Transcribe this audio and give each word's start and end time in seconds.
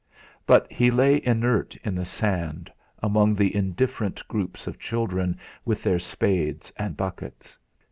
But 0.47 0.71
he 0.71 0.89
lay 0.89 1.23
inert 1.23 1.75
in 1.83 1.93
the 1.93 2.05
sand, 2.07 2.71
among 3.03 3.35
the 3.35 3.55
indifferent 3.55 4.27
groups 4.27 4.65
of 4.65 4.79
children 4.79 5.37
with 5.63 5.83
their 5.83 5.99
spades 5.99 6.73
and 6.75 6.97
buckets. 6.97 7.55